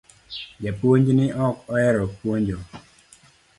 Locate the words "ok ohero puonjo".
1.49-2.57